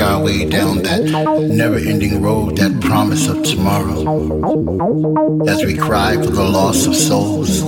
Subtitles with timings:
[0.00, 1.02] our way down that
[1.50, 4.00] never ending road, that promise of tomorrow.
[5.48, 7.62] As we cry for the loss of souls,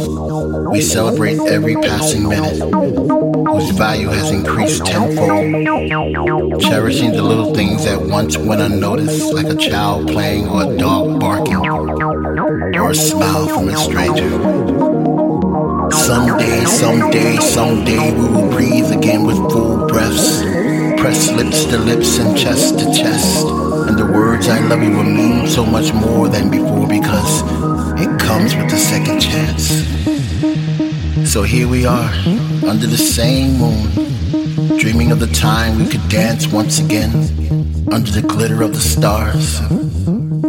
[0.70, 5.28] we celebrate every passing minute, whose value has increased tenfold.
[6.62, 11.20] Cherishing the little things that once went unnoticed, like a child playing or a dog
[11.20, 14.30] barking, or a smile from a stranger.
[15.90, 20.51] Someday, someday, someday we will breathe again with full breaths.
[21.02, 23.44] Press lips to lips and chest to chest.
[23.88, 27.42] And the words I love you will mean so much more than before because
[28.00, 29.68] it comes with a second chance.
[31.28, 32.08] So here we are,
[32.68, 37.10] under the same moon, dreaming of the time we could dance once again,
[37.90, 39.60] under the glitter of the stars,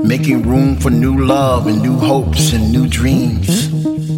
[0.08, 3.72] making room for new love and new hopes and new dreams.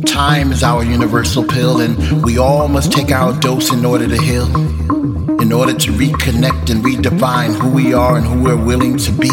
[0.04, 4.22] Time is our universal pill, and we all must take our dose in order to
[4.22, 4.48] heal,
[5.46, 9.30] in order to reconnect and redefine who we are and who we're willing to be.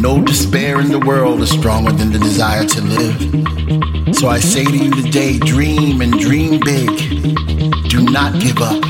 [0.00, 4.16] No despair in the world is stronger than the desire to live.
[4.16, 6.88] So I say to you today dream and dream big.
[7.90, 8.82] Do not give up.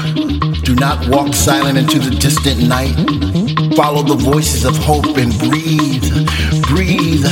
[0.62, 2.94] Do not walk silent into the distant night.
[3.74, 6.06] Follow the voices of hope and breathe,
[6.70, 7.26] breathe,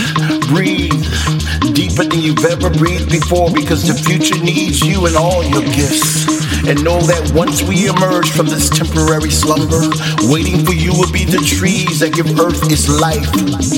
[0.49, 5.63] breathe deeper than you've ever breathed before because the future needs you and all your
[5.63, 6.34] gifts.
[6.67, 9.85] And know that once we emerge from this temporary slumber,
[10.33, 13.29] waiting for you will be the trees that give earth its life.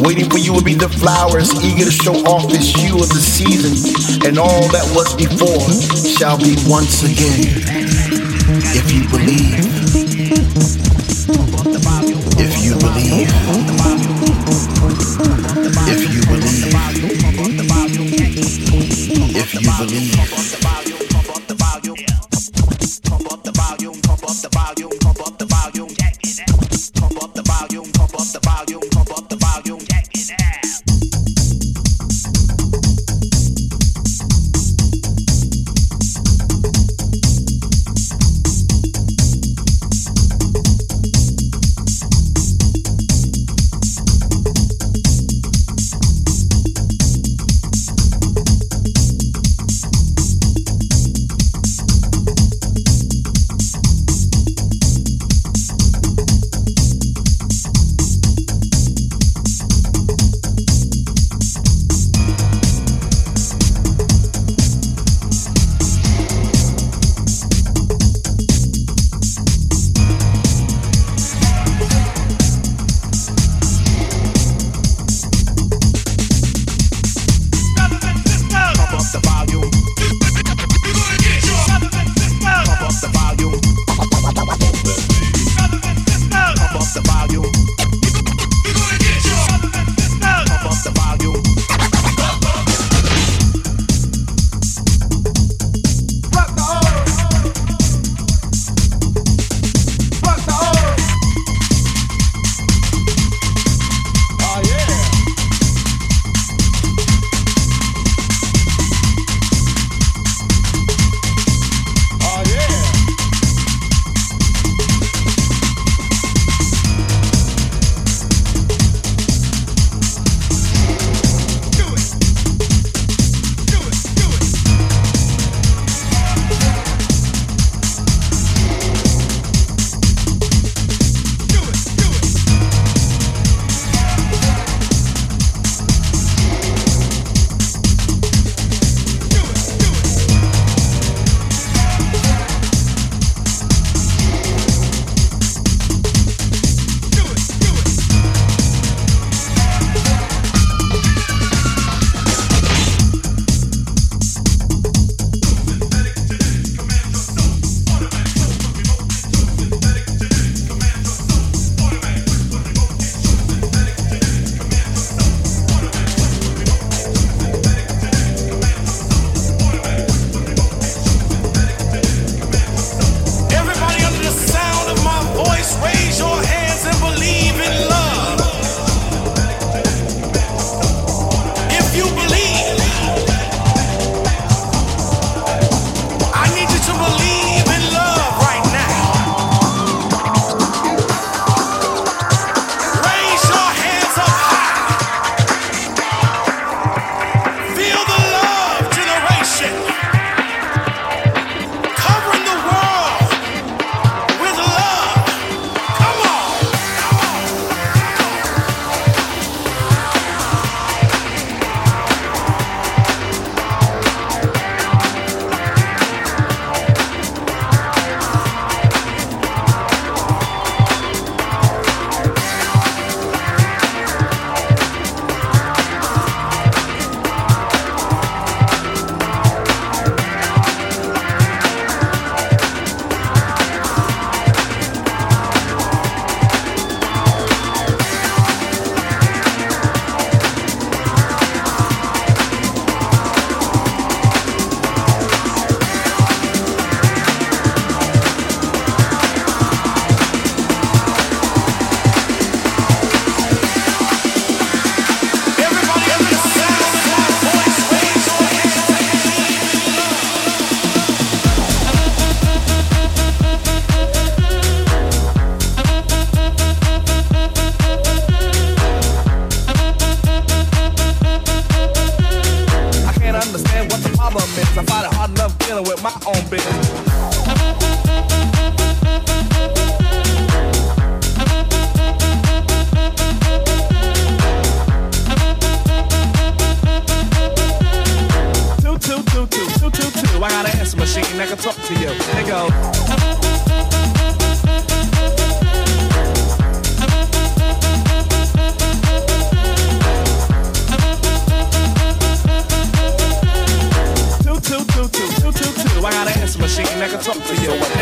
[0.06, 3.18] Waiting for you will be the flowers eager to show off this hue of the
[3.18, 3.74] season.
[4.22, 5.66] And all that was before
[5.98, 7.58] shall be once again.
[8.70, 9.66] If you believe.
[12.38, 13.26] If you believe.
[15.90, 16.70] If you believe.
[19.34, 20.15] If you believe.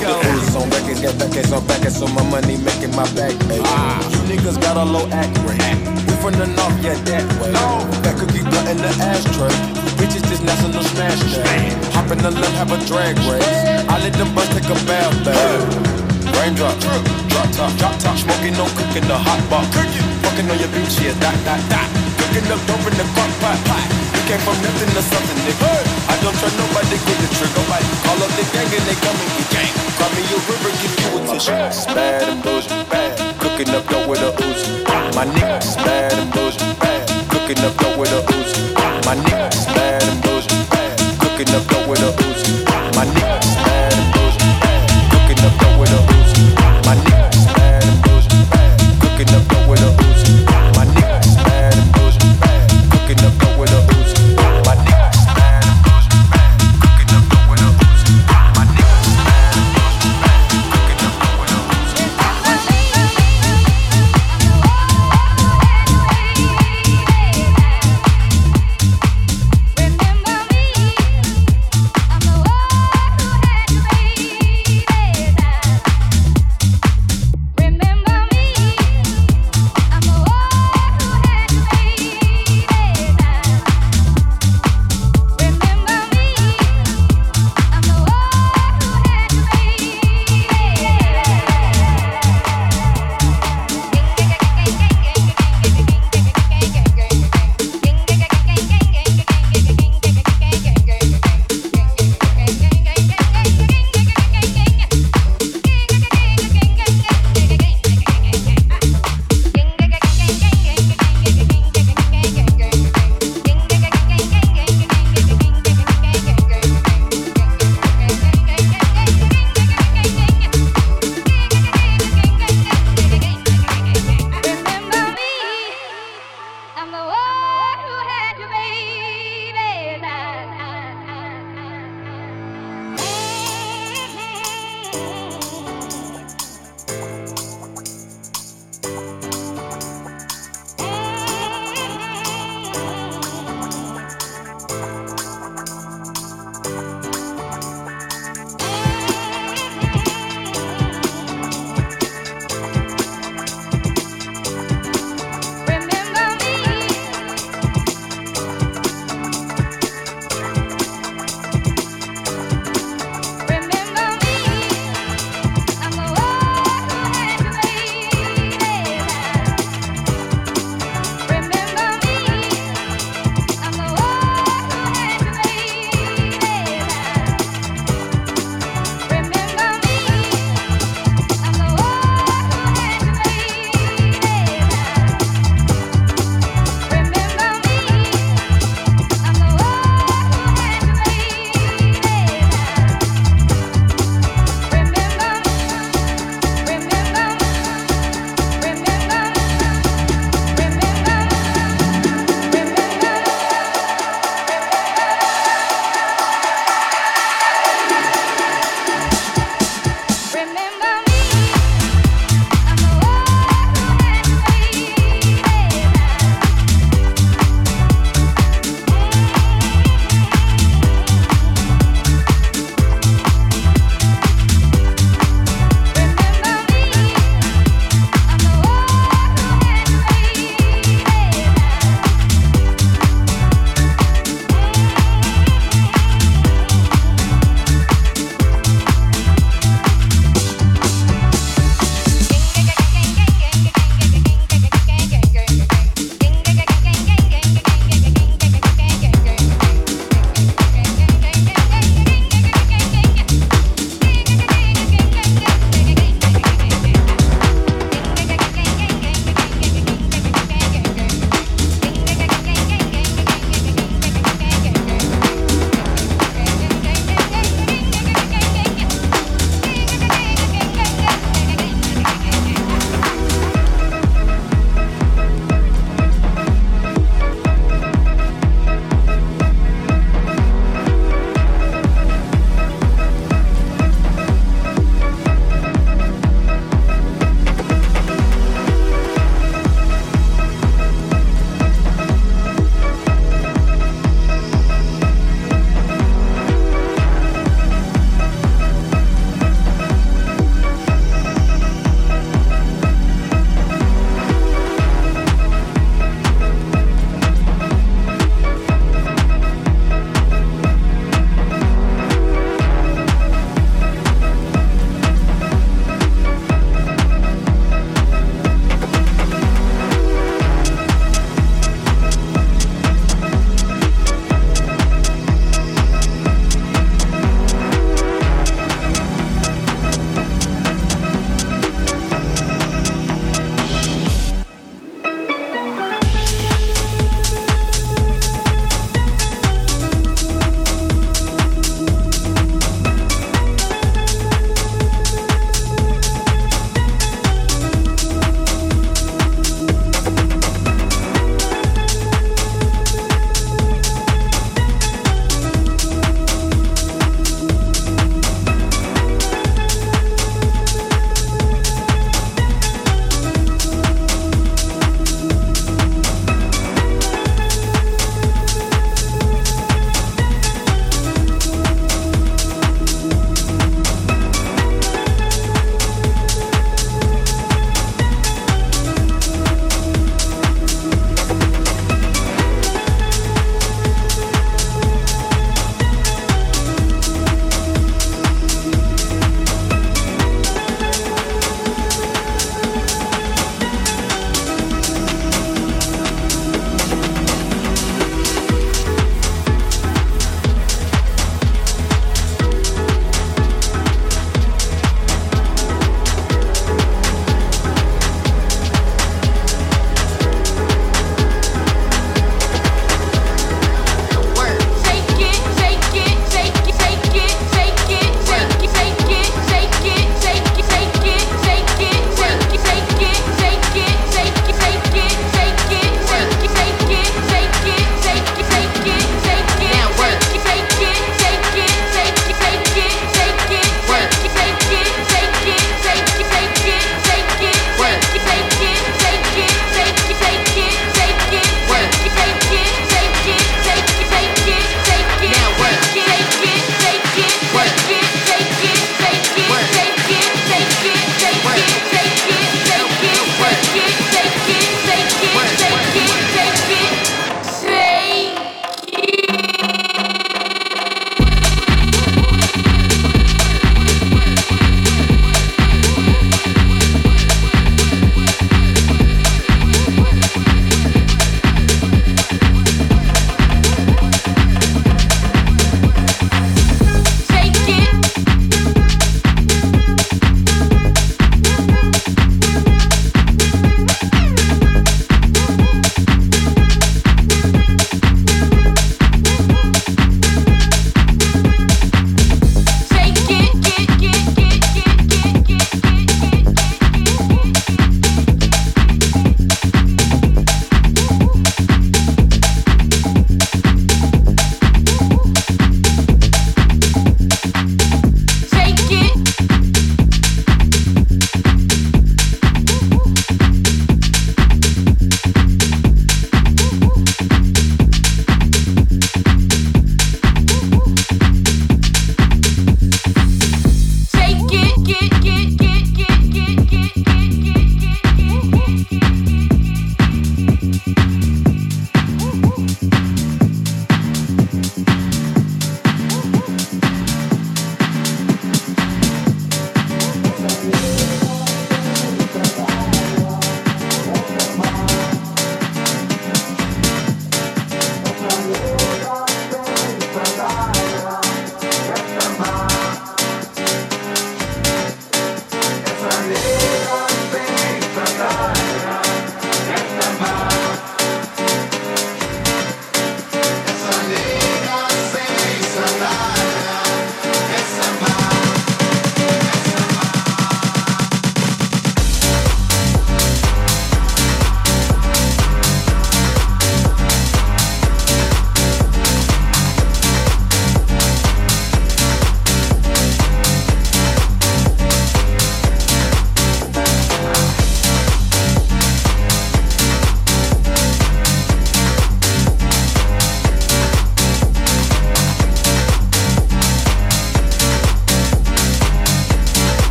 [0.00, 0.06] You.
[0.06, 0.52] Nigga.
[0.52, 3.34] The on records, got records on records, so my money making my back.
[3.66, 3.98] Ah.
[4.10, 5.60] You niggas got a low act rate.
[6.06, 7.52] We from the north, yeah, that way.
[7.52, 7.84] No.
[8.06, 9.52] That cookie blunt in the ashtray.
[9.98, 11.74] Bitches just national smash day.
[11.94, 13.44] Hop in the left, have a drag race.
[13.90, 15.66] I let them bus take a bath, babe.
[16.38, 19.66] Raindrop, drop top, drop top, smoking, no cooking, the hot box.
[19.74, 21.88] Cooking, fucking on your bitch, yeah, that, that, that.
[22.18, 25.64] Cooking up dope in the crock pot, pot came from nothing to something, nigga.
[25.64, 26.12] Hey.
[26.12, 27.64] I don't trust nobody, get the trigger.
[27.64, 29.67] Nobody call up the gang and they come and get gang.
[30.08, 31.52] Cry me a river, give you a tissue.
[31.94, 33.40] Bad and boujee, bad.
[33.40, 34.84] Cooking up dope with a Uzi.
[35.14, 37.08] My niggas bad and boujee, bad.
[37.30, 38.72] Cooking up dope with a Uzi.
[39.04, 40.98] My niggas bad and boujee, bad.
[41.20, 42.64] Cooking up dope with a Uzi.
[42.96, 44.88] My niggas bad and boujee, bad.
[45.12, 46.44] Cooking up dope with a Uzi.
[46.86, 47.57] My niggas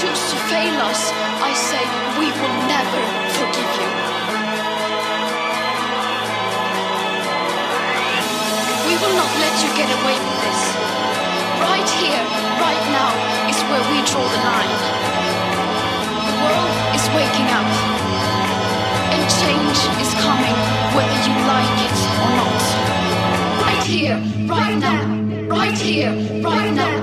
[0.00, 1.12] choose to fail us,
[1.44, 1.84] I say
[2.16, 3.02] we will never
[3.36, 3.90] forgive you.
[8.88, 10.60] We will not let you get away with this.
[11.68, 12.22] Right here,
[12.64, 13.12] right now,
[13.52, 14.76] is where we draw the line.
[16.28, 17.68] The world is waking up.
[19.12, 20.56] And change is coming,
[20.96, 22.62] whether you like it or not.
[23.68, 24.16] Right here,
[24.48, 25.02] right now,
[25.44, 26.94] right here, right now,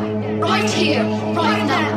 [0.42, 1.04] right here,
[1.38, 1.97] right now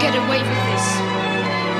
[0.00, 0.86] get away with this.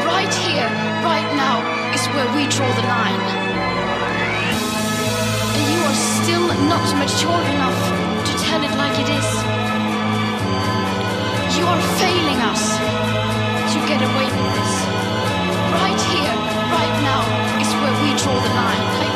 [0.06, 0.68] Right here,
[1.02, 1.56] right now,
[1.94, 3.24] is where we draw the line.
[5.54, 7.80] And you are still not mature enough
[8.26, 9.28] to tell it like it is.
[11.56, 12.64] You are failing us
[13.72, 14.72] to get away with this.
[15.80, 16.34] Right here,
[16.78, 17.22] right now,
[17.62, 19.13] is where we draw the line.